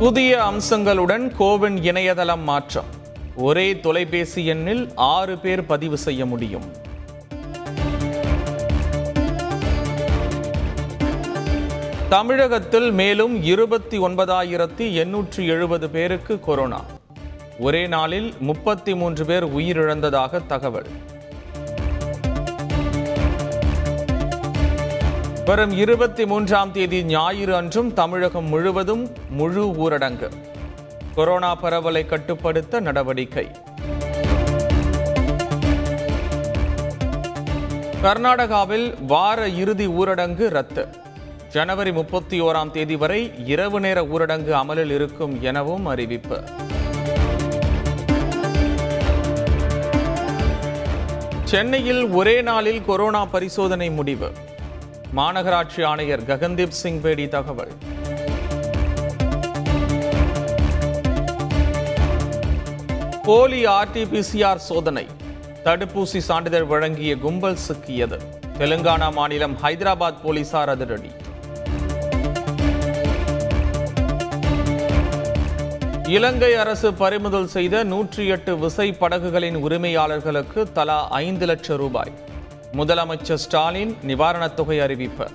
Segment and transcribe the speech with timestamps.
[0.00, 2.84] புதிய அம்சங்களுடன் கோவின் இணையதளம் மாற்றம்.
[3.36, 6.62] ஒரே தொலைபேசி எண்ணில் ஆறு பேர் பதிவு செய்ய முடியும்.
[12.08, 16.84] தமிழகத்தில் மேலும் இருபத்தி ஒன்பதாயிரத்தி எண்ணூற்றி எழுபது பேருக்கு கொரோனா.
[17.58, 20.86] ஒரே நாளில் முப்பத்தி மூன்று பேர் உயிரிழந்ததாக தகவல்.
[25.50, 30.28] வரும் இருபத்தி மூன்றாம் தேதி ஞாயிறு அன்றும் தமிழகம் முழுவதும் முழு ஊரடங்கு.
[31.14, 33.50] கொரோனா பரவலை கட்டுப்படுத்த நடவடிக்கை.
[38.02, 40.88] கர்நாடகாவில் வார இறுதி ஊரடங்கு ரத்து.
[41.48, 46.42] ஜனவரி முப்பத்தி ஓராம் தேதி வரை இரவு நேர ஊரடங்கு அமலில் இருக்கும் எனவும் அறிவிப்பு.
[51.44, 54.30] சென்னையில் ஒரே நாளில் கொரோனா பரிசோதனை முடிவு.
[55.16, 57.72] மாநகராட்சி ஆணையர் ககன்தீப் சிங் பேடி தகவல்.
[63.22, 65.06] போலி ஆர்டிபிசிஆர் சோதனை.
[65.64, 68.18] தடுப்பூசி சான்றிதழ் வழங்கிய கும்பல் சிக்கியது.
[68.58, 71.10] தெலுங்கானா மாநிலம் ஹைதராபாத் போலீசார் அதிரடி.
[76.08, 82.28] இலங்கை அரசு பறிமுதல் செய்த நூற்றி எட்டு விசை படகுகளின் உரிமையாளர்களுக்கு தலா ஐந்து லட்சம் ரூபாய்.
[82.72, 85.30] முதலமைச்சர் ஸ்டாலின் நிவாரணத் தொகை அறிவிப்பு.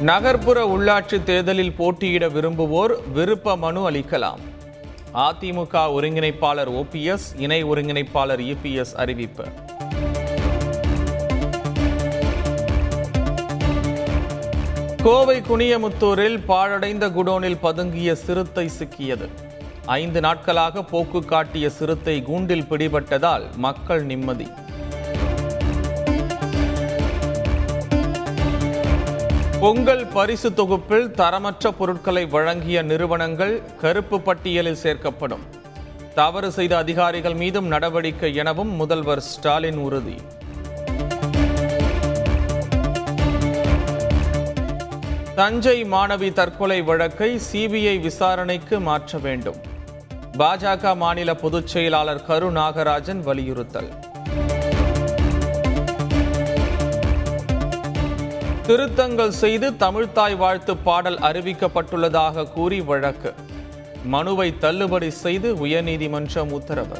[0.00, 4.38] நகர்ப்புற உள்ளாட்சி தேர்தலில் போட்டியிட விரும்புவோர் விருப்ப மனு அளிக்கலாம்.
[5.14, 9.44] அதிமுக ஒருங்கிணைப்பாளர் ஓபிஎஸ் இணை ஒருங்கிணைப்பாளர் இபிஎஸ் அறிவிப்பு.
[15.02, 19.28] கோவை குனியமுத்தூரில் பாழடைந்த குடோனில் பதுங்கிய சிறுத்தை சிக்கியது.
[19.96, 24.46] ஐந்து நாட்களாக போக்கு காட்டிய சிறுத்தை கூண்டில் பிடிபட்டதால் மக்கள் நிம்மதி.
[29.60, 35.44] பொங்கல் பரிசு தொகுப்பில் தரமற்ற பொருட்களை வழங்கிய நிறுவனங்கள் கருப்பு பட்டியலில் சேர்க்கப்படும்.
[36.14, 40.18] தவறு செய்த அதிகாரிகள் மீதும் நடவடிக்கை எனவும் முதல்வர் ஸ்டாலின் உறுதி.
[45.34, 49.60] தஞ்சை மாணவி தற்கொலை வழக்கை சிபிஐ விசாரணைக்கு மாற்ற வேண்டும்.
[50.40, 53.88] பாஜக மாநில பொதுச் செயலாளர் கரு நாகராஜன் வலியுறுத்தல்.
[58.66, 63.34] திருத்தங்கள் செய்து தமிழ்தாய் வாழ்த்து பாடல் அறிவிக்கப்பட்டுள்ளதாக கூறி வழக்கு.
[64.04, 66.98] மனுவை தள்ளுபடி செய்து உயர்நீதிமன்றம் உத்தரவு.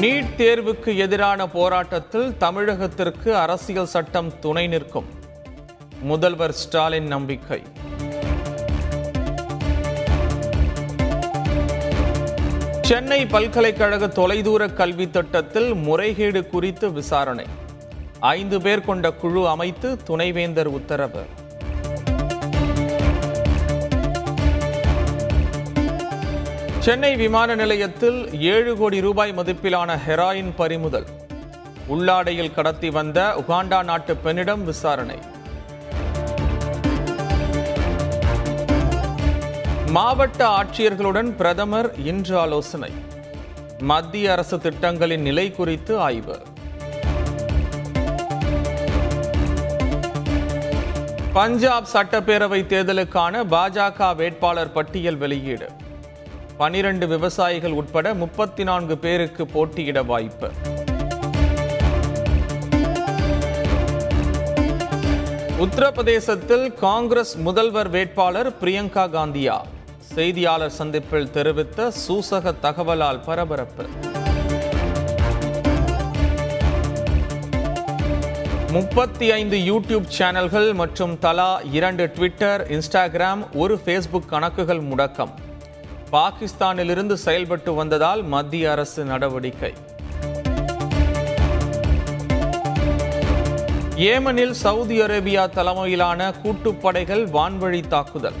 [0.00, 5.18] நீட் தேர்வுக்கு எதிரான போராட்டத்தில் தமிழகத்திற்கு அரசியல் சட்டம் துணை நிற்கும்.
[6.00, 7.62] முதல்வர் ஸ்டாலின் நம்பிக்கை.
[12.82, 17.46] சென்னை பல்கலைக்கழக தொலைதூர கல்வி திட்டத்தில் முறைகேடு குறித்து விசாரணை.
[18.20, 21.24] ஐந்து பேர் கொண்ட குழு அமைத்து துணைவேந்தர் உத்தரவு.
[26.78, 31.06] சென்னை விமான நிலையத்தில் ஏழு கோடி ரூபாய் மதிப்பிலான ஹெராயின் பறிமுதல்.
[31.88, 35.18] உள்ளாடையில் கடத்தி வந்த உகாண்டா நாட்டு பெண்ணிடம் விசாரணை.
[39.90, 42.90] மாவட்ட ஆட்சியர்களுடன் பிரதமர் இன்று ஆலோசனை.
[43.78, 46.38] மத்திய அரசு திட்டங்களின் நிலை குறித்து ஆய்வு.
[51.32, 55.68] பஞ்சாப் சட்டப்பேரவை தேர்தலுக்கான பாஜக வேட்பாளர் பட்டியல் வெளியீடு.
[56.56, 60.50] பனிரண்டு விவசாயிகள் உட்பட முப்பத்தி நான்கு பேருக்கு போட்டியிட வாய்ப்பு.
[65.58, 69.60] உத்தரப்பிரதேசத்தில் காங்கிரஸ் முதல்வர் வேட்பாளர் பிரியங்கா காந்தியா.
[70.14, 73.84] செய்தியாளர் சந்திப்பில் தெரிவித்த சூசக தகவலால் பரபரப்பு.
[78.70, 85.32] முப்பத்தி ஐந்து யூடியூப் சேனல்கள் மற்றும் தலா இரண்டு ட்விட்டர் இன்ஸ்டாகிராம் ஒரு ஃபேஸ்புக் கணக்குகள் முடக்கம்.
[86.12, 89.72] பாகிஸ்தானிலிருந்து செயல்பட்டு வந்ததால் மத்திய அரசு நடவடிக்கை.
[93.96, 98.40] ஏமனில் சவுதி அரேபியா தலைமையிலான கூட்டுப்படைகள் வான்வழி தாக்குதல்.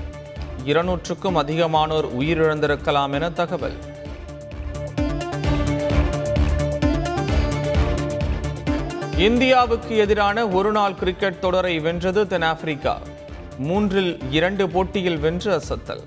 [0.66, 3.76] இருநூற்றுக்கும் அதிகமானோர் உயிரிழந்திருக்கலாம் என தகவல்.
[9.16, 12.98] இந்தியாவுக்கு எதிரான ஒருநாள் கிரிக்கெட் தொடரை வென்றது தென்னாப்பிரிக்கா.
[13.58, 16.02] மூன்றில் இரண்டு போட்டியில் வென்று அசத்தல்.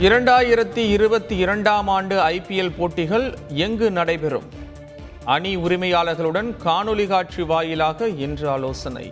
[0.00, 4.62] இரண்டாயிரத்தி இருபத்தி இரண்டாம் ஆண்டு ஐபிஎல் போட்டிகள் எங்கு நடைபெறும்?
[5.24, 9.10] அணி உரிமையாளர்களுடன் காணொலி காட்சி வாயிலாக இன்று ஆலோசனை.